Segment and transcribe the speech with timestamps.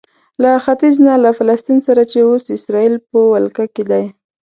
[0.41, 4.05] له ختیځ نه له فلسطین سره چې اوس اسراییل په ولکه کې دی.